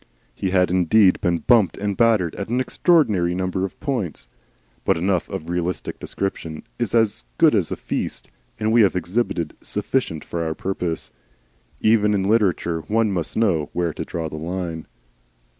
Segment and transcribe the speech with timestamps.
[0.33, 4.27] He had indeed been bumped and battered at an extraordinary number of points.
[4.83, 9.53] But enough of realistic description is as good as a feast, and we have exhibited
[9.61, 11.11] enough for our purpose.
[11.81, 14.87] Even in literature one must know where to draw the line.